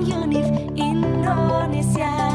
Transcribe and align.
Unif 0.00 0.48
Indonesia 0.76 2.29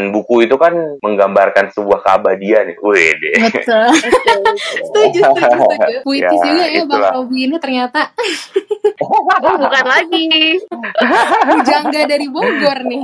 Dan 0.00 0.16
buku 0.16 0.48
itu 0.48 0.56
kan 0.56 0.72
menggambarkan 0.98 1.68
sebuah 1.70 2.00
keabadian. 2.00 2.72
Wih 2.80 3.12
deh. 3.12 3.34
Betul. 3.52 3.92
setuju, 4.80 5.20
setuju, 5.20 5.52
setuju. 5.60 5.96
Puitis 6.08 6.24
Ya, 6.32 6.40
juga 6.40 6.64
ya 6.64 6.80
Bang 6.80 6.88
itulah. 6.88 7.10
Robi 7.14 7.38
ini 7.44 7.56
ternyata 7.60 8.00
Oh, 9.00 9.20
bukan 9.24 9.84
lagi. 9.86 10.28
jangga 11.62 12.04
dari 12.06 12.28
Bogor 12.28 12.78
nih. 12.84 13.00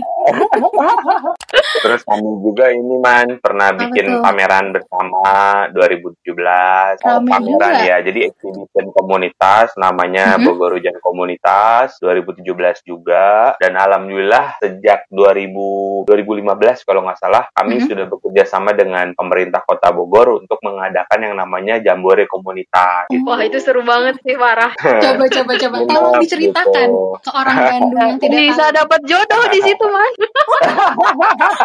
Terus 1.79 2.01
kami 2.03 2.31
juga 2.43 2.69
ini 2.69 2.97
man 2.97 3.41
pernah 3.41 3.69
Apa 3.71 3.81
bikin 3.83 4.05
tuh? 4.07 4.21
pameran 4.21 4.73
bersama 4.73 5.25
2017. 5.73 7.01
Oh, 7.01 7.17
Rame 7.17 7.29
pameran 7.29 7.49
juga. 7.49 7.69
ya. 7.83 7.97
Jadi 8.01 8.21
exhibition 8.27 8.87
komunitas 8.93 9.73
namanya 9.77 10.37
Mhm. 10.37 10.45
Bogor 10.45 10.77
Hujan 10.77 10.97
Komunitas 11.01 11.97
2017 11.99 12.45
juga. 12.83 13.57
Dan 13.57 13.75
alhamdulillah 13.75 14.57
sejak 14.59 15.09
2000 15.09 16.05
2015 16.05 16.85
kalau 16.87 17.03
nggak 17.03 17.19
salah 17.19 17.45
kami 17.51 17.77
Mhm. 17.77 17.87
sudah 17.87 18.07
bekerja 18.07 18.43
sama 18.47 18.71
dengan 18.73 19.11
pemerintah 19.13 19.61
Kota 19.61 19.91
Bogor 19.91 20.39
untuk 20.39 20.63
mengadakan 20.63 21.19
yang 21.21 21.35
namanya 21.35 21.83
Jambore 21.83 22.25
Komunitas. 22.25 23.11
Wah, 23.27 23.41
itu 23.43 23.59
seru 23.59 23.83
banget 23.83 24.17
sih, 24.23 24.39
parah. 24.39 24.71
Coba, 25.05 25.27
coba, 25.27 25.53
coba. 25.57 25.77
Benar, 25.83 25.91
Tolong 25.91 26.17
diceritakan 26.21 26.89
gitu. 26.89 27.19
ke 27.19 27.31
orang 27.33 27.57
Bandung 27.59 27.97
yang 27.99 28.17
tidak 28.17 28.39
Bisa 28.47 28.65
tahu. 28.65 28.77
dapat 28.79 29.01
jodoh 29.05 29.45
di 29.51 29.61
situ, 29.61 29.85
Man. 29.85 30.13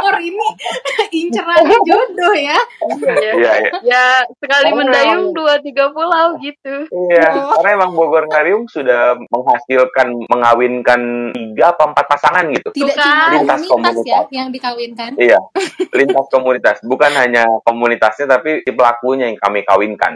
Oh, 0.02 0.18
ini 0.18 0.48
incerannya 1.22 1.78
jodoh 1.84 2.34
ya. 2.34 2.58
Iya. 2.98 3.14
Iya, 3.32 3.32
iya. 3.38 3.54
Ya, 3.84 4.06
sekali 4.36 4.70
Oh. 4.72 4.78
mendayung 4.78 5.26
dua 5.32 5.60
tiga 5.60 5.92
pulau 5.92 6.38
gitu. 6.40 6.88
Iya, 6.90 7.28
Oh. 7.32 7.54
karena 7.56 7.70
emang 7.78 7.92
Bogor 7.94 8.26
Ngariung 8.26 8.66
sudah 8.68 9.16
menghasilkan 9.28 10.08
mengawinkan 10.28 11.02
tiga 11.32 11.72
apa 11.72 11.84
empat 11.88 12.06
pasangan 12.08 12.46
gitu. 12.50 12.70
Tidak 12.72 12.88
Bukan. 12.90 13.06
cuma 13.06 13.36
Lintas 13.36 13.62
komunitas 13.64 13.98
ya 14.04 14.20
yang 14.32 14.50
dikawinkan. 14.50 15.11
Iya, 15.18 15.40
lintas 15.98 16.28
komunitas. 16.32 16.78
Bukan 16.86 17.12
hanya 17.16 17.44
komunitasnya, 17.68 18.28
tapi 18.30 18.64
si 18.64 18.72
pelakunya 18.72 19.32
yang 19.32 19.40
kami 19.40 19.66
kawinkan. 19.68 20.16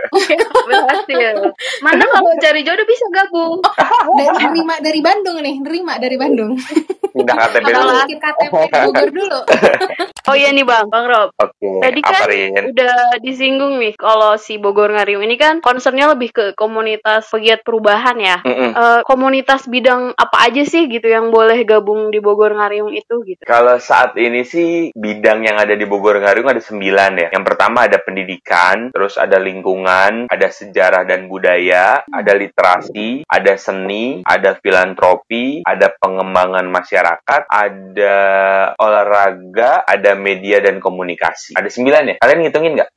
Berhasil. 0.68 1.36
Mana 1.80 2.04
kalau 2.08 2.32
cari 2.40 2.60
jodoh 2.66 2.86
bisa 2.86 3.06
gabung. 3.12 3.60
Nerima 4.18 4.76
dari 4.80 5.00
Bandung 5.00 5.38
nih, 5.40 5.56
nerima 5.60 5.96
dari 5.96 6.16
Bandung. 6.16 6.56
Pindah 7.16 7.36
KTP 7.36 7.66
dulu. 7.72 7.96
KTP 8.04 8.52
Bogor 8.52 9.08
dulu. 9.12 9.40
Oh 10.26 10.34
iya 10.34 10.50
nih, 10.50 10.66
Bang. 10.66 10.90
Bang 10.90 11.06
Rob. 11.06 11.28
Oke, 11.38 11.70
Tadi 11.78 12.00
apa 12.02 12.10
kan 12.10 12.26
Rin? 12.26 12.52
udah 12.74 12.96
disinggung 13.22 13.78
nih 13.78 13.94
kalau 13.94 14.34
si 14.34 14.58
Bogor 14.58 14.90
Ngariung 14.90 15.22
ini 15.22 15.38
kan 15.38 15.62
concernnya 15.62 16.10
lebih 16.10 16.34
ke 16.34 16.44
komunitas 16.58 17.30
pegiat 17.30 17.62
perubahan 17.62 18.18
ya. 18.18 18.42
Mm-mm. 18.42 18.72
Eh, 18.74 19.00
komunitas 19.06 19.70
bidang 19.70 20.16
apa 20.18 20.50
aja 20.50 20.66
sih 20.66 20.90
gitu 20.90 21.06
yang 21.06 21.30
boleh 21.30 21.62
gabung 21.62 22.10
di 22.10 22.18
Bogor 22.18 22.58
Ngariung 22.58 22.90
itu 22.90 23.22
gitu. 23.22 23.42
Kalau 23.46 23.78
saat 23.78 24.18
ini 24.18 24.42
sih 24.42 24.90
bidang 24.96 25.46
yang 25.46 25.62
ada 25.62 25.78
di 25.78 25.86
Bogor 25.86 26.18
Ngariung 26.18 26.50
ada 26.50 26.62
sembilan 26.62 27.10
ya. 27.14 27.28
Yang 27.30 27.44
pertama 27.46 27.86
ada 27.86 28.02
pendidikan, 28.02 28.90
terus 28.90 29.14
ada 29.20 29.38
lingkungan, 29.38 30.26
ada 30.26 30.48
sejarah 30.50 31.06
dan 31.06 31.30
budaya, 31.30 32.02
ada 32.10 32.32
literasi, 32.34 33.22
ada 33.28 33.54
seni, 33.54 34.26
ada 34.26 34.58
filantropi, 34.58 35.62
ada 35.62 35.92
pengembangan 36.02 36.66
masyarakat, 36.66 37.40
ada 37.46 38.18
olahraga, 38.80 39.86
ada 39.86 40.15
media 40.16 40.58
dan 40.60 40.80
komunikasi. 40.80 41.54
Ada 41.54 41.68
sembilan 41.68 42.02
ya? 42.10 42.14
Kalian 42.18 42.38
ngitungin 42.44 42.72
nggak? 42.76 42.90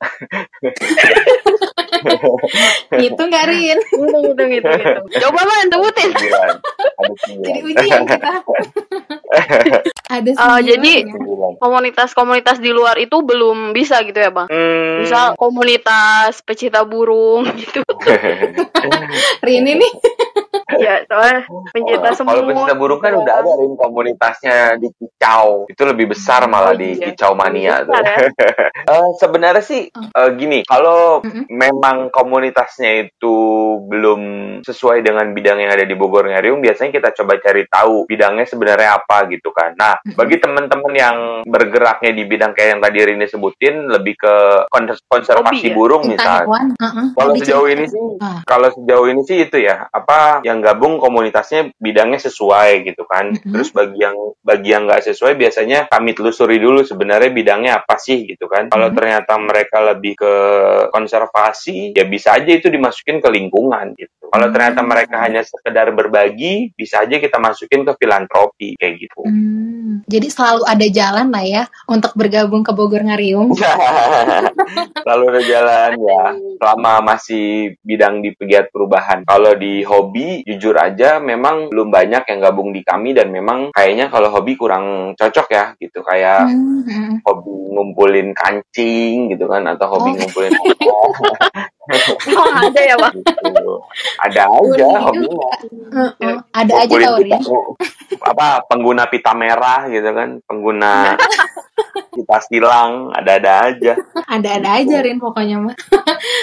Itu 2.96 3.20
nggak 3.20 3.44
Rin? 3.46 3.78
Hitung, 3.78 4.24
hitung, 4.32 4.50
hitung. 4.50 4.80
Coba 5.22 5.40
man, 5.44 5.66
sebutin. 5.68 6.10
Jadi 7.44 7.60
ujian 7.62 8.02
kita. 8.06 8.30
Ada 10.10 10.26
Eh, 10.26 10.34
sembilan 10.34 10.62
jadi 10.66 10.92
ya. 10.96 11.06
Sembilan. 11.06 11.52
komunitas-komunitas 11.62 12.56
di 12.58 12.70
luar 12.74 12.98
itu 12.98 13.22
belum 13.22 13.70
bisa 13.70 14.02
gitu 14.02 14.18
ya 14.18 14.34
bang? 14.34 14.48
Hmm. 14.50 15.06
Misal 15.06 15.38
komunitas 15.38 16.42
pecinta 16.42 16.82
burung 16.82 17.46
gitu. 17.54 17.78
Rin 19.40 19.64
ini 19.66 19.86
ya 20.82 21.06
soalnya 21.06 21.46
pencinta 21.70 22.10
semut. 22.10 22.32
Kalau 22.32 22.42
pecinta 22.42 22.74
burung 22.74 22.98
kan 22.98 23.12
udah 23.14 23.34
ada 23.38 23.52
ring 23.54 23.78
komunitasnya 23.78 24.56
di 24.82 24.90
Kicau. 25.20 25.68
Itu 25.68 25.84
lebih 25.84 26.16
besar 26.16 26.48
malah 26.48 26.72
di 26.72 26.96
Iya. 26.96 27.12
Kicau 27.12 27.36
Mania 27.36 27.84
tuh. 27.84 27.92
Ya. 27.92 28.16
Eh, 28.80 29.08
sebenarnya 29.20 29.60
sih 29.62 29.92
eh, 29.92 30.30
gini, 30.34 30.64
kalau 30.64 31.20
Mm-mm. 31.20 31.46
memang 31.46 32.08
komunitasnya 32.08 33.06
itu 33.06 33.36
belum 33.84 34.20
sesuai 34.64 35.04
dengan 35.04 35.30
bidang 35.30 35.60
yang 35.60 35.70
ada 35.70 35.84
di 35.84 35.92
Bogor 35.92 36.26
Ngariung, 36.26 36.58
biasanya 36.58 36.90
kita 36.90 37.12
coba 37.12 37.38
cari 37.38 37.68
tahu 37.68 38.08
bidangnya 38.08 38.48
sebenarnya 38.48 38.98
apa 38.98 39.28
gitu 39.28 39.52
kan. 39.52 39.76
Nah, 39.76 39.94
bagi 40.10 40.40
teman-teman 40.40 40.92
yang 40.96 41.16
bergeraknya 41.44 42.10
di 42.10 42.24
bidang 42.24 42.50
kayak 42.50 42.68
yang 42.74 42.82
tadi 42.82 42.98
Rini 43.04 43.26
sebutin, 43.28 43.86
lebih 43.86 44.16
ke 44.16 44.34
kons- 44.72 45.04
konservasi 45.06 45.54
Hobi 45.60 45.70
ya? 45.70 45.76
burung 45.76 46.02
Intan 46.08 46.16
misal. 46.16 46.40
Ikhwan. 46.42 46.66
Heeh. 46.80 47.06
Kalau 47.12 47.32
sejauh 47.36 47.68
ini 47.68 47.84
sih, 47.86 48.02
Ah. 48.18 48.38
kalau 48.42 48.68
sejauh 48.72 49.06
ini 49.06 49.22
sih 49.22 49.38
itu 49.44 49.56
ya, 49.60 49.86
apa 49.86 50.40
yang 50.42 50.58
gabung 50.58 50.96
komunitasnya 50.98 51.70
bidangnya 51.76 52.18
sesuai 52.18 52.88
gitu 52.88 53.04
kan. 53.04 53.36
Mhm. 53.36 53.52
Terus 53.54 53.68
bagi 53.70 53.98
yang 54.00 54.16
bagi 54.40 54.68
yang 54.72 54.88
nggak 54.88 55.04
sesuai 55.10 55.34
biasanya 55.34 55.90
kami 55.90 56.14
telusuri 56.14 56.56
dulu 56.62 56.86
sebenarnya 56.86 57.30
bidangnya 57.34 57.72
apa 57.82 57.98
sih 57.98 58.24
gitu 58.26 58.46
kan. 58.46 58.70
Kalau 58.70 58.90
Mhm. 58.90 58.96
ternyata 58.96 59.32
mereka 59.38 59.78
lebih 59.94 60.14
ke 60.18 60.32
konservasi, 60.94 61.96
ya 61.96 62.04
bisa 62.06 62.36
aja 62.36 62.50
itu 62.50 62.68
dimasukin 62.68 63.18
ke 63.18 63.28
lingkungan 63.28 63.94
gitu. 63.98 64.28
Kalau 64.30 64.46
Hmm. 64.46 64.54
ternyata 64.54 64.80
mereka 64.86 65.16
hanya 65.26 65.42
sekedar 65.42 65.90
berbagi, 65.90 66.70
bisa 66.78 67.02
aja 67.02 67.18
kita 67.18 67.42
masukin 67.42 67.82
ke 67.82 67.92
filantropi 67.98 68.78
kayak 68.78 68.94
gitu. 69.02 69.26
Hmm, 69.26 69.79
jadi 70.06 70.28
selalu 70.30 70.62
ada 70.66 70.86
jalan 70.90 71.26
lah 71.30 71.44
ya 71.44 71.62
untuk 71.86 72.12
bergabung 72.14 72.62
ke 72.62 72.72
Bogor 72.74 73.02
Ngariung. 73.02 73.54
Lalu 75.08 75.24
ada 75.32 75.42
jalan 75.42 75.90
ya 75.98 76.24
selama 76.60 76.92
masih 77.14 77.74
bidang 77.80 78.20
di 78.20 78.30
pegiat 78.36 78.70
perubahan. 78.70 79.24
Kalau 79.24 79.56
di 79.56 79.82
hobi 79.82 80.44
jujur 80.44 80.76
aja 80.76 81.18
memang 81.18 81.72
belum 81.72 81.88
banyak 81.88 82.22
yang 82.28 82.38
gabung 82.40 82.70
di 82.70 82.84
kami 82.84 83.16
dan 83.16 83.32
memang 83.32 83.72
kayaknya 83.72 84.12
kalau 84.12 84.30
hobi 84.30 84.54
kurang 84.54 85.16
cocok 85.16 85.48
ya 85.50 85.64
gitu 85.80 86.00
kayak 86.04 86.42
Hmm, 86.50 86.82
hmm. 86.86 87.12
hobi 87.26 87.52
ngumpulin 87.70 88.28
kancing 88.34 89.30
gitu 89.30 89.46
kan 89.46 89.62
atau 89.66 89.86
hobi 89.88 90.10
Oh. 90.10 90.16
ngumpulin 90.18 90.52
Oh 92.40 92.50
ada 92.54 92.80
ya 92.80 92.94
bang? 92.96 93.14
gitu. 93.20 93.74
Ada 94.22 94.42
aja 94.46 94.88
hobinya. 95.02 95.50
Heeh. 95.90 96.36
Ada 96.54 96.74
aja 96.86 96.96
Rin. 97.18 97.42
apa 98.20 98.66
pengguna 98.66 99.06
pita 99.06 99.32
merah 99.34 99.86
gitu 99.90 100.10
kan, 100.10 100.42
pengguna 100.44 101.14
pita 102.14 102.38
silang, 102.46 103.10
ada-ada 103.14 103.70
aja. 103.70 103.92
Ada-ada 104.26 104.68
aja 104.82 104.96
Rin 105.02 105.18
pokoknya 105.18 105.56
mah. 105.62 105.76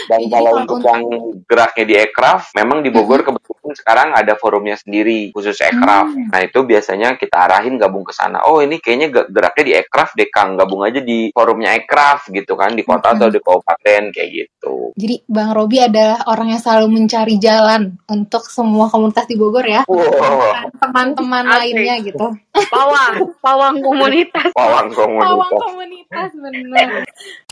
Dan 0.08 0.22
kalau 0.32 0.52
untuk 0.64 0.80
yang 0.84 1.04
geraknya 1.46 1.86
di 1.86 1.96
Ekraf, 1.96 2.52
memang 2.56 2.82
di 2.84 2.90
Bogor 2.90 3.24
kebetulan 3.24 3.57
sekarang 3.72 4.12
ada 4.12 4.36
forumnya 4.36 4.74
sendiri 4.74 5.32
khusus 5.32 5.58
Ekraf. 5.58 6.08
Hmm. 6.08 6.30
Nah 6.30 6.40
itu 6.40 6.62
biasanya 6.62 7.16
kita 7.16 7.36
arahin 7.42 7.76
gabung 7.76 8.04
ke 8.04 8.12
sana. 8.12 8.46
Oh 8.46 8.60
ini 8.60 8.78
kayaknya 8.78 9.08
ge- 9.10 9.30
geraknya 9.30 9.64
di 9.64 9.74
Ekraf 9.76 10.14
deh 10.14 10.28
Kang, 10.28 10.54
gabung 10.54 10.84
aja 10.84 11.00
di 11.00 11.32
forumnya 11.32 11.74
Ekraf 11.74 12.30
gitu 12.30 12.54
kan 12.54 12.72
di 12.72 12.84
kota 12.84 13.12
atau 13.12 13.28
di 13.28 13.38
kabupaten 13.38 14.04
kayak 14.10 14.30
gitu. 14.30 14.92
Jadi 14.94 15.22
Bang 15.26 15.52
Robi 15.52 15.78
adalah 15.80 16.26
orang 16.26 16.50
yang 16.50 16.60
selalu 16.60 16.88
mencari 16.92 17.36
jalan 17.38 17.96
untuk 18.08 18.46
semua 18.46 18.88
komunitas 18.88 19.26
di 19.26 19.36
Bogor 19.36 19.64
ya. 19.64 19.82
Wow, 19.86 20.68
Teman-teman 20.78 21.44
Asik. 21.44 21.54
lainnya 21.54 21.96
gitu. 22.02 22.28
Pawang, 22.68 23.14
pawang 23.38 23.76
komunitas. 23.86 24.50
pawang 24.52 24.90
Pawang 24.90 25.52
komunitas. 25.54 25.62
komunitas 25.62 26.30
bener. 26.34 26.90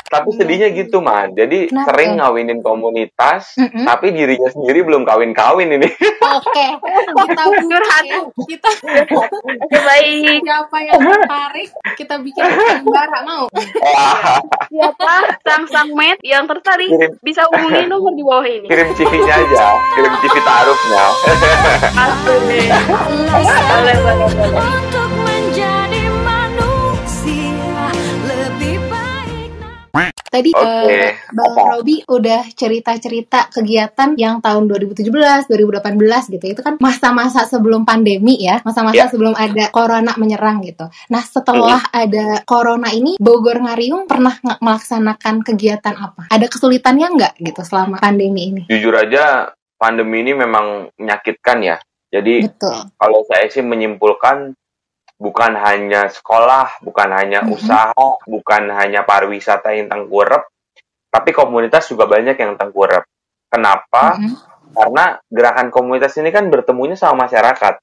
Tapi 0.06 0.30
sedihnya 0.32 0.70
gitu, 0.70 1.02
Man. 1.02 1.34
Jadi 1.34 1.68
Kenapa? 1.68 1.88
sering 1.90 2.12
ngawinin 2.16 2.60
komunitas, 2.62 3.58
Mm-mm. 3.58 3.84
tapi 3.84 4.14
dirinya 4.14 4.48
sendiri 4.48 4.86
belum 4.86 5.02
kawin-kawin 5.02 5.66
ini. 5.72 5.90
Oke, 6.22 6.66
kita 7.26 7.44
Curhat. 7.44 8.04
ya. 8.04 8.22
kita 8.46 8.70
Oke, 8.86 9.78
baik. 9.82 10.42
siapa 10.42 10.78
yang 10.80 11.02
tertarik 11.02 11.68
kita 11.96 12.16
bikin 12.22 12.44
sayembara 12.46 13.20
mau. 13.24 13.46
Siapa 14.68 15.14
sang-sang 15.42 15.90
met 15.92 16.22
yang 16.22 16.46
tertarik 16.46 16.86
Kirim. 16.88 17.12
bisa 17.22 17.42
hubungi 17.50 17.86
nomor 17.86 18.14
di 18.14 18.22
bawah 18.22 18.46
ini. 18.46 18.68
kirim 18.68 18.90
CV-nya 18.94 19.36
aja, 19.42 19.66
kirim 19.92 20.14
CV 20.22 20.36
taruhnya. 20.40 21.06
Asik. 21.96 22.70
Boleh, 23.66 23.98
boleh, 23.98 24.28
boleh. 24.32 25.05
Tadi 30.36 30.52
eh, 30.52 31.16
Bang 31.32 31.56
apa? 31.56 31.80
Robi 31.80 32.04
udah 32.04 32.44
cerita-cerita 32.52 33.48
kegiatan 33.56 34.20
yang 34.20 34.44
tahun 34.44 34.68
2017, 34.68 35.48
2018 35.48 36.36
gitu. 36.36 36.46
Itu 36.52 36.60
kan 36.60 36.76
masa-masa 36.84 37.48
sebelum 37.48 37.88
pandemi 37.88 38.44
ya, 38.44 38.60
masa-masa 38.68 38.96
Ya. 38.96 39.08
sebelum 39.08 39.32
ada 39.32 39.72
corona 39.72 40.12
menyerang 40.20 40.60
gitu. 40.68 40.92
Nah, 41.08 41.24
setelah 41.24 41.88
ada 41.96 42.44
corona 42.44 42.92
ini, 42.92 43.16
Bogor 43.16 43.64
Ngariung 43.64 44.12
pernah 44.12 44.36
melaksanakan 44.60 45.48
kegiatan 45.48 45.96
apa? 45.96 46.28
Ada 46.28 46.52
kesulitannya 46.52 47.08
nggak 47.16 47.34
gitu 47.40 47.62
selama 47.64 48.04
pandemi 48.04 48.52
ini? 48.52 48.62
Jujur 48.68 48.92
aja, 48.92 49.56
pandemi 49.80 50.20
ini 50.20 50.36
memang 50.36 50.92
menyakitkan 51.00 51.64
ya. 51.64 51.78
Jadi 52.12 52.48
Betul. 52.48 52.92
kalau 53.00 53.24
saya 53.28 53.48
sih 53.48 53.64
menyimpulkan 53.64 54.52
bukan 55.16 55.56
hanya 55.56 56.12
sekolah, 56.12 56.84
bukan 56.84 57.10
hanya 57.16 57.44
Mhm. 57.44 57.52
usaha, 57.56 58.08
bukan 58.28 58.64
hanya 58.76 59.08
pariwisata 59.08 59.72
yang 59.72 59.88
tengkurap, 59.88 60.48
tapi 61.12 61.32
komunitas 61.32 61.88
juga 61.88 62.06
banyak 62.08 62.36
yang 62.36 62.60
tengkurap. 62.60 63.08
Kenapa? 63.48 64.20
Mhm. 64.20 64.36
Karena 64.76 65.16
gerakan 65.32 65.68
komunitas 65.72 66.12
ini 66.20 66.36
kan 66.36 66.52
bertemunya 66.52 67.00
sama 67.00 67.26
masyarakat. 67.28 67.80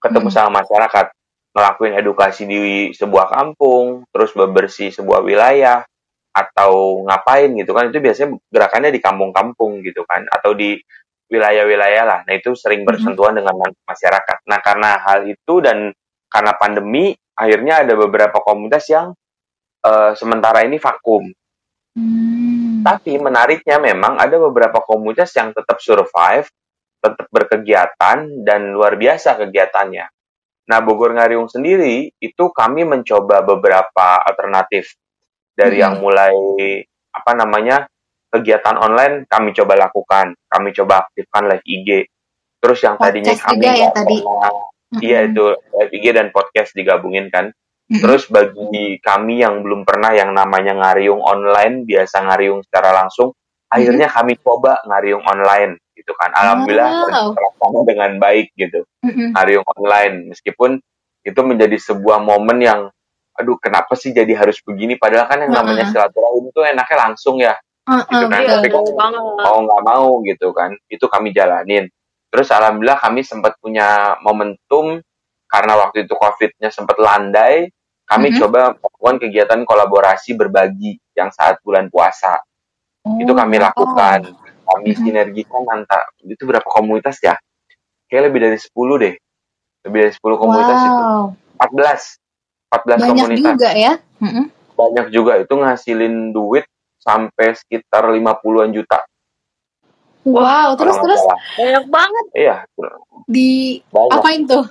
Ketemu 0.00 0.28
Mhm. 0.32 0.34
sama 0.34 0.50
masyarakat, 0.64 1.06
ngelakuin 1.52 1.94
edukasi 2.00 2.48
di 2.48 2.60
sebuah 2.96 3.28
kampung, 3.28 4.08
terus 4.08 4.32
bebersih 4.32 4.88
sebuah 4.88 5.20
wilayah, 5.20 5.84
atau 6.32 7.04
ngapain 7.04 7.52
gitu 7.60 7.76
kan, 7.76 7.92
itu 7.92 8.00
biasanya 8.00 8.40
gerakannya 8.48 8.88
di 8.88 9.00
kampung-kampung 9.04 9.84
gitu 9.84 10.08
kan, 10.08 10.24
atau 10.32 10.56
di 10.56 10.80
wilayah-wilayah 11.28 12.04
lah. 12.08 12.20
Nah, 12.24 12.34
itu 12.36 12.56
sering 12.56 12.84
bersentuhan 12.88 13.36
dengan 13.36 13.52
ma- 13.56 13.80
masyarakat. 13.88 14.48
Nah, 14.48 14.58
karena 14.64 14.96
hal 15.00 15.28
itu 15.28 15.60
dan 15.60 15.92
karena 16.32 16.56
pandemi, 16.56 17.12
akhirnya 17.36 17.84
ada 17.84 17.92
beberapa 17.92 18.40
komunitas 18.40 18.88
yang 18.88 19.12
eh, 19.84 20.12
sementara 20.16 20.64
ini 20.64 20.80
vakum. 20.80 21.28
Hmm. 21.92 22.80
Tapi 22.80 23.20
menariknya 23.20 23.76
memang 23.76 24.16
ada 24.16 24.40
beberapa 24.40 24.80
komunitas 24.80 25.28
yang 25.36 25.52
tetap 25.52 25.76
survive, 25.78 26.48
tetap 26.98 27.26
berkegiatan, 27.28 28.42
dan 28.42 28.60
luar 28.72 28.96
biasa 28.96 29.36
kegiatannya. 29.36 30.06
Nah, 30.62 30.78
Bogor 30.80 31.12
Ngariung 31.12 31.50
sendiri, 31.50 32.08
itu 32.16 32.44
kami 32.54 32.86
mencoba 32.86 33.42
beberapa 33.44 34.22
alternatif. 34.24 34.94
Dari 35.52 35.76
Mhm. 35.78 35.82
yang 35.84 35.94
mulai, 36.00 36.34
apa 37.12 37.32
namanya, 37.36 37.84
kegiatan 38.32 38.80
online 38.80 39.28
kami 39.28 39.52
coba 39.52 39.76
lakukan. 39.76 40.32
Kami 40.48 40.68
coba 40.72 41.04
aktifkan 41.04 41.44
live 41.52 41.66
IG. 41.68 41.88
Terus 42.62 42.78
yang 42.80 42.96
tadinya 42.96 43.34
Podcast 43.34 43.44
kami 43.52 43.56
juga 43.60 43.72
ya 43.76 43.88
tadi. 43.92 44.16
pernah, 44.22 44.54
iya 45.00 45.24
Mhm. 45.24 45.28
itu 45.32 45.44
live 45.72 45.92
IG 45.94 46.04
dan 46.12 46.28
podcast 46.28 46.76
digabungin 46.76 47.32
kan. 47.32 47.48
Mhm. 47.88 48.00
Terus 48.02 48.28
bagi 48.28 48.98
kami 49.00 49.40
yang 49.40 49.62
belum 49.62 49.88
pernah 49.88 50.12
yang 50.12 50.32
namanya 50.32 50.76
ngariung 50.76 51.20
online, 51.20 51.84
biasa 51.84 52.24
ngariung 52.24 52.60
secara 52.66 52.92
langsung, 52.92 53.32
akhirnya 53.68 54.08
kami 54.08 54.36
coba 54.36 54.82
ngariung 54.84 55.22
online 55.22 55.80
gitu 55.92 56.12
kan. 56.16 56.32
Alhamdulillah 56.32 56.88
terlaksana 57.32 57.80
dengan 57.88 58.10
baik 58.18 58.52
gitu. 58.56 58.84
Ngariung 59.04 59.64
online 59.76 60.32
meskipun 60.32 60.80
itu 61.22 61.40
menjadi 61.46 61.78
sebuah 61.78 62.18
momen 62.18 62.58
yang 62.60 62.80
aduh 63.32 63.56
kenapa 63.56 63.96
sih 63.96 64.12
jadi 64.12 64.28
harus 64.36 64.60
begini 64.60 65.00
padahal 65.00 65.24
kan 65.24 65.40
yang 65.40 65.56
namanya 65.56 65.88
Heeh. 65.88 65.92
silaturahim 65.94 66.52
itu 66.52 66.60
enaknya 66.60 66.96
langsung 67.00 67.40
ya 67.40 67.56
Heeh, 67.88 68.04
gitu 68.12 68.26
kan. 68.28 68.40
Iya, 68.44 68.60
Tapi 68.60 68.68
banget. 68.92 69.22
mau 69.40 69.56
nggak 69.64 69.82
mau 69.88 70.08
gitu 70.20 70.48
kan 70.52 70.70
itu 70.92 71.04
kami 71.08 71.32
jalanin 71.32 71.88
terus 72.32 72.48
alhamdulillah 72.48 72.96
kami 72.96 73.20
sempat 73.20 73.60
punya 73.60 74.16
momentum 74.24 75.04
karena 75.44 75.76
waktu 75.76 76.08
itu 76.08 76.16
covidnya 76.16 76.72
sempat 76.72 76.96
landai 76.96 77.68
kami 78.08 78.32
Mhm. 78.32 78.36
coba 78.40 78.72
melakukan 78.72 79.16
kegiatan 79.20 79.60
kolaborasi 79.68 80.32
berbagi 80.32 80.96
yang 81.12 81.28
saat 81.28 81.60
bulan 81.60 81.92
puasa 81.92 82.40
itu 83.20 83.28
Oh, 83.28 83.36
kami 83.36 83.60
wow. 83.60 83.68
lakukan 83.68 84.20
kami 84.64 84.90
Mhm. 84.96 85.00
sinergikan 85.04 85.62
antara 85.68 86.08
itu 86.24 86.40
berapa 86.48 86.64
komunitas 86.64 87.20
ya 87.20 87.36
kayak 88.08 88.32
lebih 88.32 88.40
dari 88.48 88.56
10 88.56 88.96
deh 88.96 89.14
lebih 89.84 89.98
dari 90.08 90.12
10 90.16 90.40
komunitas 90.40 90.78
itu 90.80 91.02
Wow, 91.04 91.36
14 91.60 92.00
14 92.72 92.98
banyak 93.04 93.12
komunitas 93.28 93.52
juga 93.60 93.70
ya. 93.76 93.92
Mhm. 94.24 94.44
banyak 94.72 95.06
juga 95.12 95.32
itu 95.36 95.52
ngasilin 95.52 96.32
duit 96.32 96.64
sampai 96.96 97.52
sekitar 97.52 98.08
50-an 98.08 98.72
juta 98.72 99.04
Wow, 100.22 100.78
terus 100.78 100.94
terus 100.96 101.18
salah 101.18 101.38
Banyak 101.58 101.84
banget. 101.90 102.24
iya 102.34 102.56
di 103.26 103.78
banyak 103.88 104.12
apain 104.12 104.42
tuh? 104.46 104.64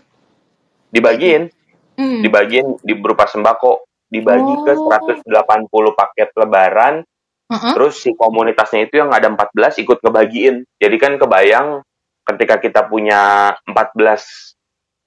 dibagiin 0.89 1.47
Hmm. 1.95 2.19
dibagiin 2.19 2.79
di 2.81 2.93
berupa 2.95 3.27
sembako 3.27 3.83
dibagi 4.07 4.55
ke 4.63 4.73
Oh. 4.75 4.87
180 4.87 5.67
paket 5.91 6.31
lebaran 6.35 7.03
Heeh. 7.47 7.73
terus 7.75 7.99
si 7.99 8.11
komunitasnya 8.11 8.87
itu 8.87 8.95
yang 8.97 9.11
ada 9.11 9.27
14 9.27 9.75
ikut 9.77 9.99
ngebagiin 9.99 10.63
jadi 10.75 10.95
kan 10.97 11.15
kebayang 11.15 11.83
ketika 12.23 12.59
kita 12.59 12.81
punya 12.85 13.51
14 13.63 14.55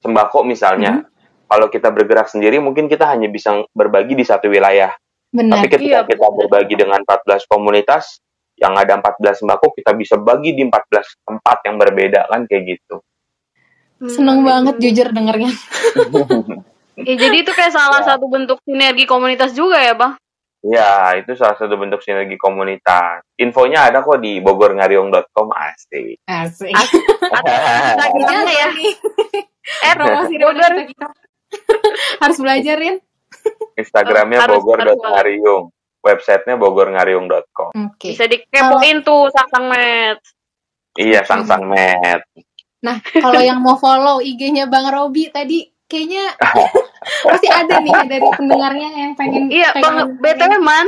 sembako 0.01 0.45
misalnya 0.45 1.03
Mhm. 1.03 1.05
kalau 1.47 1.67
kita 1.69 1.89
bergerak 1.89 2.29
sendiri 2.29 2.61
mungkin 2.61 2.89
kita 2.89 3.05
hanya 3.07 3.29
bisa 3.29 3.53
berbagi 3.73 4.13
di 4.13 4.25
satu 4.25 4.49
wilayah 4.49 4.93
Benar. 5.31 5.61
tapi 5.61 5.67
ketika 5.69 5.99
Iya, 6.01 6.09
kita 6.09 6.21
benar. 6.23 6.37
berbagi 6.39 6.75
dengan 6.77 7.01
14 7.03 7.45
komunitas 7.45 8.24
yang 8.57 8.75
ada 8.75 8.97
14 8.99 9.43
sembako 9.43 9.75
kita 9.75 9.93
bisa 9.95 10.15
bagi 10.17 10.55
di 10.55 10.63
14 10.63 11.27
tempat 11.27 11.59
yang 11.67 11.77
berbeda 11.77 12.21
kan 12.29 12.47
kayak 12.47 12.79
gitu 12.79 13.03
Seneng 14.05 14.45
banget 14.45 14.77
jujur 14.79 15.09
dengernya. 15.11 15.51
Ya, 16.95 17.19
jadi 17.19 17.43
itu 17.43 17.51
kayak 17.51 17.75
salah 17.75 18.07
Ya. 18.07 18.15
satu 18.15 18.31
bentuk 18.31 18.63
sinergi 18.63 19.03
komunitas 19.03 19.51
juga 19.51 19.83
ya, 19.83 19.99
Bang? 19.99 20.15
Ya, 20.63 21.11
itu 21.19 21.35
salah 21.35 21.59
satu 21.59 21.75
bentuk 21.75 21.99
sinergi 21.99 22.39
komunitas. 22.39 23.19
Infonya 23.35 23.91
ada 23.91 23.99
kok 23.99 24.23
di 24.23 24.39
bogorngariung.com 24.39 25.51
asik. 25.51 26.23
Asik. 26.23 26.71
Instagramnya 26.71 28.55
ya. 28.63 28.69
Eh, 29.91 29.93
Promosi 29.99 30.39
Bogor. 30.39 30.73
kita, 30.87 30.87
kita. 30.87 31.07
Harus 32.23 32.39
belajarin. 32.39 32.95
Instagramnya 33.75 34.39
bogor.ngariung. 34.47 35.74
Websitenya 36.05 36.61
bogorngariung.com. 36.61 37.73
Oke. 37.73 38.13
bisa 38.13 38.29
dikepoin 38.29 39.01
tuh 39.01 39.33
sang-sang 39.33 39.73
met. 39.73 40.21
Iya, 41.01 41.25
sang-sang 41.25 41.65
met. 41.65 42.21
Nah, 42.85 43.01
kalau 43.01 43.41
yang 43.41 43.65
mau 43.65 43.81
follow 43.81 44.21
IG-nya 44.21 44.69
Bang 44.69 44.93
Robi 44.93 45.33
tadi 45.33 45.65
kayaknya 45.89 46.37
pasti 47.33 47.49
ada 47.49 47.81
nih 47.81 47.97
dari 48.05 48.29
pendengarnya 48.29 48.89
yang 48.93 49.13
pengen 49.17 49.49
Iya, 49.49 49.73
pengen 49.73 50.21
Bang 50.21 50.21
BTW 50.21 50.53
Man, 50.61 50.87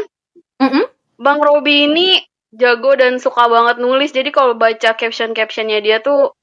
Mm-mm. 0.60 0.84
Bang 1.16 1.40
Robi 1.40 1.88
ini 1.88 2.20
jago 2.52 2.92
dan 3.00 3.16
suka 3.16 3.48
banget 3.48 3.80
nulis. 3.80 4.12
Jadi 4.12 4.28
kalau 4.28 4.52
baca 4.52 4.92
caption-captionnya 4.92 5.80
dia 5.80 6.04
tuh 6.04 6.36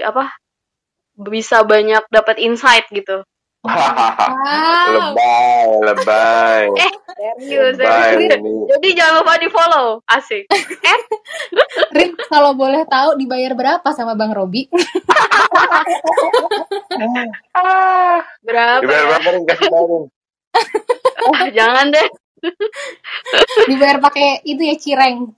apa? 0.00 0.32
bisa 1.16 1.64
banyak 1.64 2.04
dapat 2.12 2.36
insight 2.44 2.84
gitu. 2.92 3.24
Wow. 4.36 5.12
lebay, 5.12 5.66
lebay. 5.92 6.64
Eh, 7.16 7.32
serius, 7.40 7.80
lebay 7.80 8.12
serius. 8.12 8.36
ini. 8.44 8.52
Jadi 8.68 8.88
jangan 8.92 9.24
lupa 9.24 9.40
di 9.40 9.48
follow, 9.48 9.86
asik. 10.04 10.44
Eh, 10.92 11.00
Rin, 11.96 12.12
kalau 12.28 12.52
boleh 12.52 12.84
tahu 12.84 13.16
dibayar 13.16 13.56
berapa 13.56 13.88
sama 13.96 14.12
Bang 14.12 14.36
Robi? 14.36 14.68
berapa? 18.44 18.80
Dibayar 18.84 19.00
ya? 19.00 19.08
berapa 19.08 19.28
nih? 19.32 19.42
Kasih 19.48 19.68
tahu. 19.72 19.96
Ah, 21.32 21.48
jangan 21.56 21.86
deh. 21.88 22.08
Dibayar 23.64 23.98
pakai 23.98 24.44
itu 24.44 24.60
ya 24.60 24.76
cireng. 24.76 25.32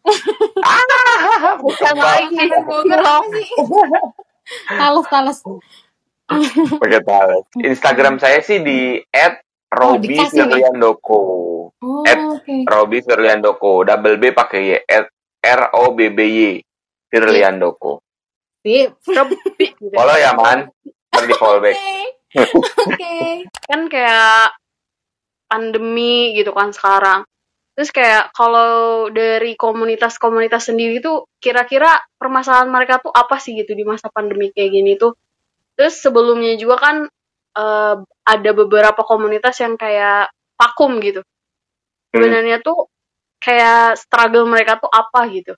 Bukan 1.62 1.94
lagi. 1.94 2.36
Apa 2.90 3.14
sih? 3.30 3.48
Tales-tales. 4.66 5.38
Pakai. 6.82 7.44
Instagram 7.64 8.20
saya 8.20 8.44
sih 8.44 8.60
di 8.60 9.00
@robi 9.72 10.16
dikasih 10.16 10.44
nih. 10.44 10.48
Firliandoko. 10.48 11.20
Oh, 11.78 12.04
At. 12.04 12.18
Robi 12.68 12.98
Firliandoko. 13.00 13.84
Double 13.88 14.16
B 14.20 14.32
pakai 14.36 14.60
Y. 14.60 14.72
At 14.84 15.06
R 15.44 15.62
O 15.76 15.96
B 15.96 16.12
B 16.12 16.20
Y. 16.28 16.40
Firliandoko. 17.08 18.04
Robi. 19.08 19.36
gitu. 19.56 19.94
Follow 19.98 20.16
ya, 20.20 20.36
Man. 20.36 20.68
Ntar 21.08 21.24
di 21.24 21.34
follow 21.40 21.60
back. 21.64 21.76
Oke. 22.36 22.44
Oke. 22.92 23.16
Kan 23.64 23.88
kayak 23.88 24.54
pandemi 25.48 26.36
gitu 26.36 26.52
kan 26.52 26.70
sekarang. 26.70 27.24
Terus 27.72 27.90
kayak 27.94 28.34
kalau 28.34 29.06
dari 29.08 29.54
komunitas-komunitas 29.54 30.68
sendiri 30.68 30.98
tuh 30.98 31.30
kira-kira 31.38 32.02
permasalahan 32.18 32.68
mereka 32.68 32.98
tuh 32.98 33.14
apa 33.14 33.38
sih 33.38 33.54
gitu 33.54 33.72
di 33.72 33.86
masa 33.86 34.10
pandemi 34.12 34.52
kayak 34.52 34.70
gini 34.74 34.92
tuh. 34.98 35.14
Terus 35.78 35.94
sebelumnya 36.02 36.58
juga 36.58 36.76
kan 36.82 36.96
eh, 37.54 37.96
ada 38.26 38.50
beberapa 38.50 39.06
komunitas 39.06 39.54
yang 39.62 39.78
kayak 39.78 40.26
vakum 40.58 40.98
gitu. 40.98 41.22
Sebenarnya 42.10 42.58
tuh 42.58 42.90
kayak 43.38 43.94
struggle 43.94 44.50
mereka 44.50 44.82
tuh 44.82 44.90
apa 44.90 45.20
gitu. 45.30 45.54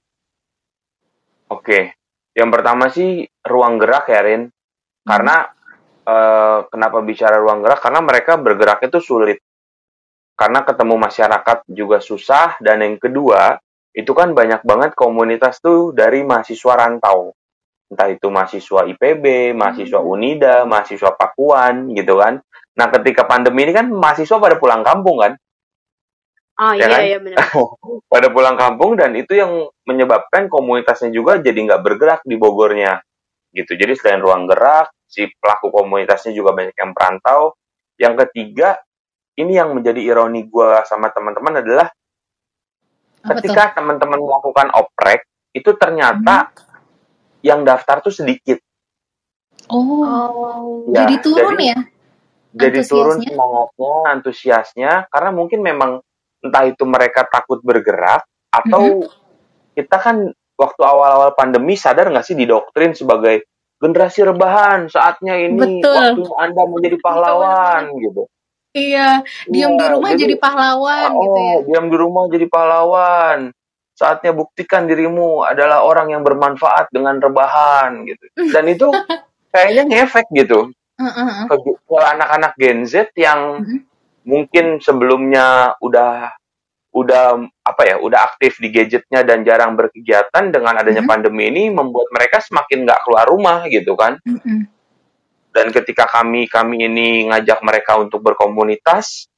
Oke. 1.49 1.97
Yang 2.37 2.50
pertama 2.53 2.93
sih 2.93 3.25
ruang 3.49 3.81
gerak 3.81 4.12
ya, 4.12 4.21
Rin. 4.21 4.53
Karena 5.09 5.41
eh, 6.05 6.59
kenapa 6.69 7.00
bicara 7.00 7.41
ruang 7.41 7.65
gerak? 7.65 7.81
Karena 7.81 8.05
mereka 8.05 8.37
bergerak 8.37 8.85
itu 8.85 9.00
sulit. 9.00 9.41
Karena 10.37 10.69
ketemu 10.69 11.00
masyarakat 11.00 11.65
juga 11.65 11.97
susah. 12.05 12.61
Dan 12.61 12.85
yang 12.85 13.00
kedua, 13.00 13.57
itu 13.97 14.12
kan 14.12 14.37
banyak 14.37 14.62
banget 14.69 14.93
komunitas 14.93 15.65
tuh 15.65 15.97
dari 15.97 16.23
mahasiswa 16.23 16.77
rantau. 16.77 17.33
Entah 17.90 18.06
itu 18.06 18.30
mahasiswa 18.30 18.87
IPB, 18.87 19.50
mahasiswa 19.52 19.99
Unida, 19.99 20.62
mahasiswa 20.62 21.11
Pakuan 21.18 21.90
gitu 21.92 22.16
kan. 22.16 22.38
Nah 22.78 22.87
ketika 22.94 23.26
pandemi 23.26 23.66
ini 23.66 23.75
kan 23.75 23.90
mahasiswa 23.90 24.38
pada 24.38 24.56
pulang 24.56 24.87
kampung 24.87 25.18
kan. 25.18 25.35
Ah 26.61 26.76
Ya 26.78 26.87
iya 26.87 26.88
kan? 26.88 27.00
iya 27.02 27.18
benar. 27.18 27.38
pada 28.12 28.28
pulang 28.30 28.54
kampung 28.54 28.94
dan 28.94 29.16
itu 29.18 29.35
yang 29.35 29.66
menyebabkan 29.87 30.47
komunitasnya 30.47 31.11
juga 31.11 31.40
jadi 31.42 31.56
nggak 31.56 31.82
bergerak 31.82 32.20
di 32.23 32.37
Bogornya 32.38 33.00
gitu 33.50 33.75
jadi 33.75 33.99
selain 33.99 34.23
ruang 34.23 34.47
gerak 34.47 34.94
si 35.11 35.26
pelaku 35.38 35.75
komunitasnya 35.75 36.30
juga 36.30 36.54
banyak 36.54 36.75
yang 36.78 36.94
perantau 36.94 37.59
yang 37.99 38.14
ketiga 38.14 38.78
ini 39.35 39.59
yang 39.59 39.75
menjadi 39.75 39.99
ironi 39.99 40.47
gua 40.47 40.87
sama 40.87 41.11
teman-teman 41.11 41.62
adalah 41.62 41.88
Apa 43.20 43.37
ketika 43.37 43.75
teman-teman 43.82 44.23
melakukan 44.23 44.70
oprek 44.75 45.26
itu 45.50 45.75
ternyata 45.75 46.54
yang 47.40 47.62
daftar 47.62 48.00
tuh 48.00 48.12
sedikit 48.12 48.59
Oh, 49.66 50.02
Oh. 50.02 50.90
Ya, 50.90 51.06
jadi 51.06 51.14
turun 51.23 51.54
jadi- 51.54 51.68
ya? 51.70 51.78
jadi 52.50 52.80
turun 52.82 53.23
semangatnya 53.23 53.94
antusiasnya 54.11 54.92
karena 55.06 55.30
mungkin 55.30 55.62
memang 55.62 56.02
entah 56.40 56.64
itu 56.66 56.82
mereka 56.82 57.23
takut 57.25 57.62
bergerak 57.62 58.26
atau 58.50 59.06
kita 59.73 59.97
kan 59.97 60.16
waktu 60.56 60.82
awal-awal 60.82 61.30
pandemi 61.32 61.78
sadar 61.78 62.11
nggak 62.11 62.26
sih 62.26 62.35
didoktrin 62.35 62.90
sebagai 62.92 63.47
generasi 63.78 64.26
rebahan 64.26 64.90
saatnya 64.90 65.38
ini 65.38 65.78
Betul. 65.78 65.94
waktu 65.94 66.23
anda 66.37 66.62
menjadi 66.66 66.97
pahlawan 66.99 67.94
gitu 67.97 68.26
Iya, 68.70 69.23
diam 69.47 69.75
di 69.75 69.82
Iya, 69.82 69.92
rumah 69.94 70.11
jadi, 70.14 70.35
pahlawan 70.37 71.11
oh 71.11 71.23
gitu 71.23 71.38
ya. 71.40 71.56
diam 71.66 71.87
di 71.87 71.97
rumah 71.97 72.25
jadi 72.26 72.47
pahlawan 72.47 73.38
saatnya 74.00 74.33
buktikan 74.33 74.88
dirimu 74.88 75.45
adalah 75.45 75.85
orang 75.85 76.16
yang 76.16 76.25
bermanfaat 76.25 76.88
dengan 76.88 77.21
rebahan 77.21 78.09
gitu 78.09 78.25
dan 78.49 78.64
itu 78.64 78.88
kayaknya 79.52 79.85
ngefek 79.85 80.25
gitu 80.33 80.73
Heeh, 80.97 81.12
heeh. 81.12 81.45
ke, 81.52 81.54
ke 81.85 81.97
anak-anak 82.00 82.52
Gen 82.57 82.88
Z 82.88 83.12
yang 83.21 83.61
Mhm. 83.61 83.78
mungkin 84.25 84.80
sebelumnya 84.80 85.76
udah 85.85 86.33
udah 86.90 87.38
apa 87.62 87.83
ya 87.87 87.97
udah 88.02 88.19
aktif 88.35 88.59
di 88.59 88.73
gadgetnya 88.75 89.23
dan 89.23 89.47
jarang 89.47 89.78
berkegiatan 89.78 90.50
dengan 90.50 90.75
adanya 90.80 91.04
Mhm. 91.04 91.11
pandemi 91.12 91.47
ini 91.52 91.69
membuat 91.71 92.09
mereka 92.11 92.40
semakin 92.42 92.83
nggak 92.88 93.00
keluar 93.04 93.28
rumah 93.28 93.69
gitu 93.69 93.95
kan 93.95 94.16
dan 95.52 95.66
ketika 95.71 96.09
kami 96.11 96.50
kami 96.50 96.88
ini 96.88 97.30
ngajak 97.30 97.62
mereka 97.62 97.95
untuk 98.00 98.25
berkomunitas 98.25 99.30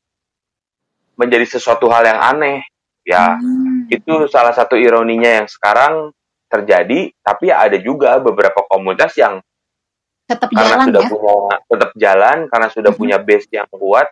menjadi 1.13 1.45
sesuatu 1.45 1.93
hal 1.93 2.09
yang 2.09 2.21
aneh 2.21 2.65
ya 3.03 3.35
Hmm. 3.35 3.87
itu 3.87 4.15
salah 4.27 4.51
satu 4.51 4.75
ironinya 4.75 5.43
yang 5.43 5.47
sekarang 5.47 6.15
terjadi 6.47 7.11
tapi 7.19 7.49
ada 7.49 7.77
juga 7.77 8.19
beberapa 8.19 8.63
komunitas 8.65 9.17
yang 9.17 9.41
Tetap 10.23 10.49
karena 10.49 10.63
jalan 10.79 10.87
sudah 10.87 11.03
ya. 11.03 11.11
punya 11.11 11.35
tetap 11.67 11.91
jalan 11.95 12.39
karena 12.47 12.69
sudah 12.69 12.93
Mhm. 12.93 12.99
punya 12.99 13.17
base 13.19 13.49
yang 13.51 13.69
kuat 13.69 14.07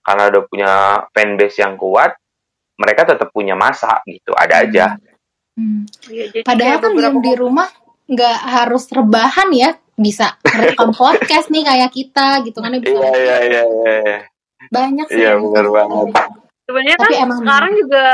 karena 0.00 0.22
udah 0.28 0.42
punya 0.44 0.70
fan 1.10 1.30
base 1.34 1.56
yang 1.56 1.74
kuat 1.74 2.12
mereka 2.74 3.06
tetap 3.06 3.30
punya 3.30 3.54
masa 3.54 4.02
gitu 4.04 4.30
ada 4.32 4.60
aja 4.60 4.98
Hmm. 5.54 5.86
Iya, 6.04 6.34
jadi 6.34 6.42
Padahal 6.42 6.82
kan 6.82 6.90
diam 6.92 7.16
di 7.20 7.32
rumah 7.32 7.70
nggak 8.04 8.38
harus 8.42 8.90
rebahan 8.90 9.54
ya, 9.54 9.70
bisa 9.94 10.34
rekam 10.42 10.90
podcast 10.98 11.46
nih 11.46 11.62
kayak 11.62 11.88
kita 11.88 12.42
gitu 12.42 12.58
kan 12.58 12.74
ya 12.74 12.80
bisa 12.82 12.90
iya 12.90 13.14
iya 13.14 13.36
iya 13.38 13.62
iya 14.02 14.18
banyak 14.66 15.06
sih. 15.06 15.14
iya 15.16 15.38
yang- 15.38 15.46
benar 15.46 15.66
banget 15.70 16.06
Sebenarnya 16.64 16.96
Tapi 16.98 17.06
kan 17.06 17.22
emang- 17.22 17.38
sekarang 17.38 17.72
juga 17.78 18.04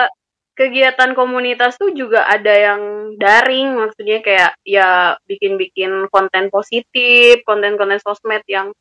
kegiatan 0.60 1.16
komunitas 1.16 1.80
tuh 1.80 1.96
juga 1.96 2.28
ada 2.28 2.52
yang 2.52 2.82
daring, 3.16 3.80
maksudnya 3.80 4.20
kayak 4.20 4.60
ya 4.60 5.16
bikin-bikin 5.24 6.12
konten 6.12 6.52
positif, 6.52 7.40
konten-konten 7.48 7.96
sosmed 8.04 8.44
yang 8.44 8.76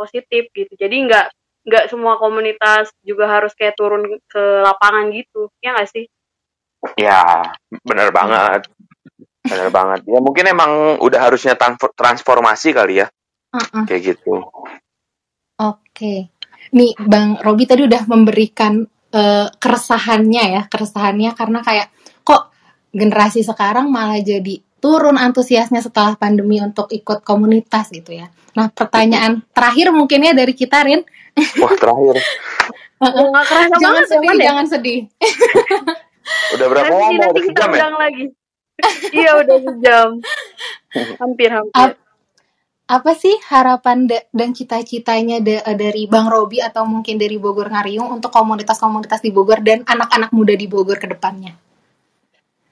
positif 0.00 0.48
gitu. 0.56 0.72
Jadi 0.72 0.96
nggak 1.04 1.26
nggak 1.68 1.84
semua 1.92 2.16
komunitas 2.16 2.88
juga 3.04 3.28
harus 3.28 3.52
kayak 3.52 3.76
turun 3.76 4.16
ke 4.24 4.44
lapangan 4.64 5.12
gitu, 5.12 5.52
ya 5.60 5.76
nggak 5.76 5.90
sih? 5.92 6.08
ya 6.94 7.42
benar 7.82 8.14
banget 8.14 8.70
benar 9.42 9.68
banget 9.74 10.00
ya 10.06 10.18
mungkin 10.22 10.44
emang 10.46 11.02
udah 11.02 11.20
harusnya 11.30 11.58
transfor- 11.58 11.94
transformasi 11.98 12.70
kali 12.70 13.02
ya 13.02 13.06
Heeh. 13.50 13.82
kayak 13.90 14.02
gitu 14.14 14.46
Oke. 15.56 16.28
Nih 16.76 16.92
Bang 17.00 17.40
Robi 17.40 17.64
tadi 17.64 17.88
udah 17.88 18.04
memberikan 18.04 18.84
eh, 19.16 19.46
keresahannya 19.56 20.44
ya, 20.60 20.62
keresahannya 20.68 21.32
karena 21.32 21.64
kayak 21.64 21.88
kok 22.20 22.52
generasi 22.92 23.40
sekarang 23.40 23.88
malah 23.88 24.20
jadi 24.20 24.60
turun 24.76 25.16
antusiasnya 25.16 25.80
setelah 25.80 26.14
pandemi 26.20 26.60
untuk 26.60 26.92
ikut 26.92 27.24
komunitas 27.24 27.88
gitu 27.88 28.12
ya. 28.12 28.28
Nah, 28.56 28.68
pertanyaan 28.72 29.40
terakhir 29.52 29.92
mungkinnya 29.92 30.36
dari 30.36 30.52
kita 30.52 30.84
Rin. 30.84 31.00
wah 31.60 31.74
terakhir 31.76 32.16
Nggak 32.96 33.44
kerasa 33.44 33.76
Jangan 33.76 33.84
banget 33.84 34.04
sedih, 34.08 34.30
ya, 34.32 34.44
jangan 34.48 34.66
sedih. 34.72 35.00
udah 36.56 36.66
berapa 36.72 36.86
nanti, 36.88 36.96
lama 36.96 37.12
nanti 37.12 37.28
udah 37.28 37.44
kita 37.44 37.60
sejam 37.60 37.70
ya 37.76 37.88
lagi. 38.00 38.24
iya 39.12 39.30
udah 39.36 39.58
sejam. 39.60 40.08
Hampir 41.20 41.50
hampir. 41.52 41.76
Ap- 41.76 42.00
Apa 42.86 43.18
sih 43.18 43.34
harapan 43.50 44.06
da- 44.06 44.22
dan 44.30 44.54
cita-citanya 44.54 45.42
da- 45.42 45.66
dari 45.74 46.06
Bang 46.06 46.30
Robi 46.30 46.62
atau 46.62 46.86
mungkin 46.86 47.18
dari 47.18 47.34
Bogor 47.34 47.66
Ngariung 47.66 48.14
untuk 48.14 48.30
komunitas-komunitas 48.30 49.18
di 49.18 49.34
Bogor 49.34 49.58
dan 49.58 49.82
anak-anak 49.82 50.30
muda 50.30 50.54
di 50.54 50.70
Bogor 50.70 50.94
ke 50.94 51.10
depannya? 51.10 51.50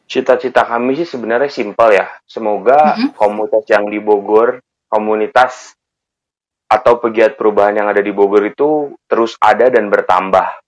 Cita-cita 0.06 0.62
kami 0.62 1.02
sih 1.02 1.08
sebenarnya 1.10 1.50
simpel 1.50 1.98
ya. 1.98 2.06
Semoga 2.30 2.94
Mm-mm. 2.94 3.18
komunitas 3.18 3.66
yang 3.66 3.90
di 3.90 3.98
Bogor, 3.98 4.62
komunitas 4.86 5.74
atau 6.70 7.02
pegiat 7.02 7.34
perubahan 7.34 7.82
yang 7.82 7.90
ada 7.90 7.98
di 7.98 8.14
Bogor 8.14 8.46
itu 8.46 8.94
terus 9.10 9.34
ada 9.42 9.66
dan 9.66 9.90
bertambah. 9.90 10.62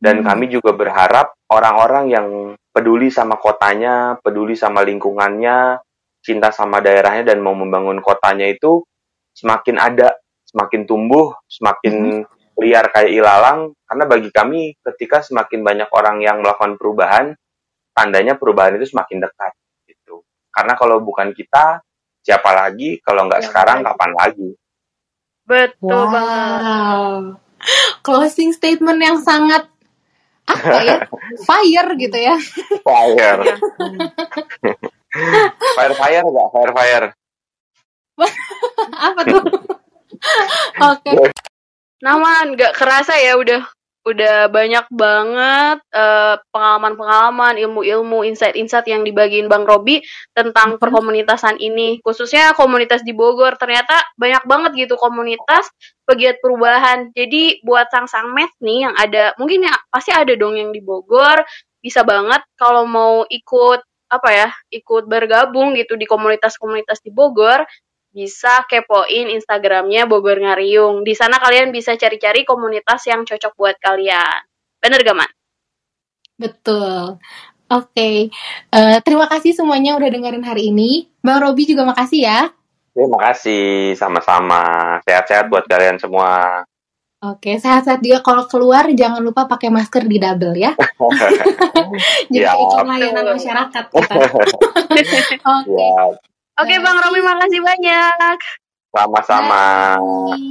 Dan 0.00 0.24
Hmm. 0.24 0.32
kami 0.32 0.48
juga 0.48 0.72
berharap 0.72 1.36
orang-orang 1.52 2.04
yang 2.08 2.28
peduli 2.72 3.12
sama 3.12 3.36
kotanya, 3.36 4.16
peduli 4.24 4.56
sama 4.56 4.80
lingkungannya, 4.80 5.76
cinta 6.22 6.54
sama 6.54 6.78
daerahnya 6.78 7.34
dan 7.34 7.42
mau 7.42 7.52
membangun 7.52 7.98
kotanya 8.00 8.46
itu 8.46 8.86
semakin 9.34 9.76
ada, 9.82 10.14
semakin 10.46 10.86
tumbuh, 10.86 11.34
semakin 11.50 12.22
liar 12.56 12.86
kayak 12.94 13.10
ilalang. 13.12 13.74
Karena 13.84 14.04
bagi 14.06 14.30
kami 14.30 14.78
ketika 14.80 15.20
semakin 15.20 15.60
banyak 15.66 15.88
orang 15.92 16.22
yang 16.22 16.40
melakukan 16.40 16.78
perubahan, 16.78 17.34
tandanya 17.92 18.38
perubahan 18.38 18.78
itu 18.78 18.88
semakin 18.88 19.20
dekat 19.20 19.52
gitu. 19.90 20.22
Karena 20.54 20.78
kalau 20.78 21.02
bukan 21.02 21.34
kita, 21.34 21.82
siapa 22.22 22.54
lagi? 22.54 23.02
Kalau 23.02 23.26
nggak 23.28 23.42
Siapa 23.42 23.50
sekarang, 23.52 23.78
lagi? 23.82 23.86
kapan 23.90 24.10
lagi? 24.14 24.48
Betul 25.42 26.02
banget. 26.08 26.38
Wow. 26.62 27.10
Closing 28.02 28.50
statement 28.54 28.98
yang 29.02 29.18
sangat 29.22 29.66
apa 30.46 30.78
ya? 30.82 30.96
Fire 31.46 31.90
gitu 31.98 32.18
ya. 32.18 32.36
Fire, 32.82 33.40
Iya. 33.42 33.54
Fire, 35.76 35.94
fire 35.94 36.24
nggak? 36.24 36.48
Fire, 36.52 36.72
fire. 36.72 37.06
apa 39.08 39.20
tuh? 39.24 39.42
Oke. 40.80 41.10
Naman, 42.02 42.58
nggak 42.58 42.74
kerasa 42.74 43.14
ya 43.20 43.38
udah 43.38 43.62
udah 44.02 44.50
banyak 44.50 44.82
banget 44.90 45.78
eh, 45.94 46.34
pengalaman-pengalaman, 46.50 47.54
ilmu-ilmu, 47.54 48.26
insight-insight 48.26 48.90
yang 48.90 49.06
dibagiin 49.06 49.46
Bang 49.46 49.62
Robi 49.62 50.02
tentang 50.34 50.74
Mhm. 50.74 50.78
perkomunitasan 50.82 51.62
ini, 51.62 52.02
khususnya 52.02 52.50
komunitas 52.58 53.06
di 53.06 53.14
Bogor. 53.14 53.54
Ternyata 53.54 53.94
banyak 54.18 54.42
banget 54.42 54.70
gitu 54.74 54.98
komunitas 54.98 55.70
pegiat 56.02 56.42
perubahan. 56.42 57.14
Jadi 57.14 57.62
buat 57.62 57.86
sang-sang 57.94 58.34
met 58.34 58.50
nih 58.58 58.90
yang 58.90 58.94
ada, 58.98 59.38
mungkin 59.38 59.70
ya 59.70 59.74
pasti 59.86 60.10
ada 60.10 60.34
dong 60.34 60.58
yang 60.58 60.74
di 60.74 60.82
Bogor, 60.82 61.46
bisa 61.78 62.02
banget 62.02 62.42
kalau 62.58 62.82
mau 62.86 63.22
ikut 63.30 63.80
apa 64.12 64.28
ya, 64.28 64.48
ikut 64.68 65.08
bergabung 65.08 65.72
gitu 65.72 65.96
di 65.96 66.04
komunitas-komunitas 66.04 67.00
di 67.00 67.08
Bogor, 67.08 67.64
bisa 68.12 68.68
kepoin 68.68 69.32
Instagramnya 69.32 70.04
Bogor 70.04 70.36
Ngariung. 70.36 71.00
Di 71.00 71.16
sana 71.16 71.40
kalian 71.40 71.72
bisa 71.72 71.96
cari-cari 71.96 72.44
komunitas 72.44 73.08
yang 73.08 73.24
cocok 73.24 73.52
buat 73.56 73.76
kalian. 73.80 74.44
Bener 74.84 75.00
gak, 75.00 75.16
Man? 75.16 75.30
Betul. 76.36 77.16
Oke, 77.72 78.28
Eh, 78.68 78.98
terima 79.00 79.24
kasih 79.32 79.56
semuanya 79.56 79.96
udah 79.96 80.12
dengerin 80.12 80.44
hari 80.44 80.68
ini. 80.68 81.08
Bang 81.24 81.40
Robi 81.40 81.64
juga 81.64 81.88
makasih 81.88 82.20
ya. 82.20 82.52
Terima 82.92 83.16
kasih, 83.16 83.96
sama-sama. 83.96 85.00
Sehat-sehat 85.08 85.48
buat 85.48 85.64
kalian 85.64 85.96
semua. 85.96 86.60
Oke, 87.22 87.54
sehat-sehat 87.54 88.02
juga. 88.02 88.18
Kalau 88.18 88.50
keluar 88.50 88.90
jangan 88.90 89.22
lupa 89.22 89.46
pakai 89.46 89.70
masker 89.70 90.10
di 90.10 90.18
double 90.18 90.58
ya. 90.58 90.74
Jadi 92.34 92.42
Siap. 92.42 92.58
ikut 92.58 92.82
layanan 92.82 93.24
masyarakat 93.38 93.84
kita. 93.94 94.14
Oke. 95.38 95.70
Ya, 95.70 95.94
Oke 96.58 96.74
Bang 96.82 96.98
Robi 96.98 97.20
makasih 97.22 97.62
banyak. 97.62 98.38
sama-sama. 98.92 99.96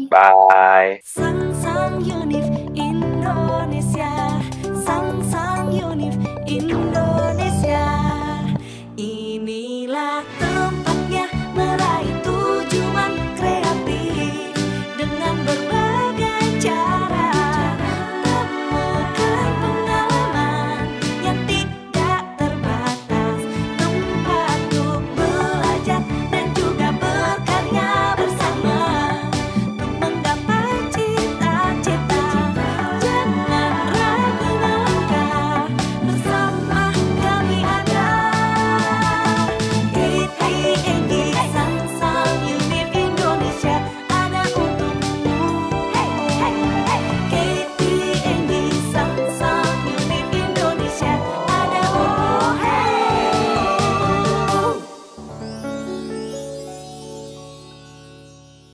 Bye. 0.10 0.98
Bye. 1.04 2.41